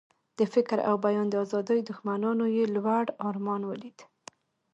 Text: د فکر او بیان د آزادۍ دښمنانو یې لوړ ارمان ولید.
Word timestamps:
د 0.39 0.39
فکر 0.53 0.77
او 0.89 0.95
بیان 1.05 1.27
د 1.29 1.35
آزادۍ 1.45 1.79
دښمنانو 1.89 2.45
یې 2.55 2.65
لوړ 2.75 3.05
ارمان 3.29 3.61
ولید. 3.65 3.97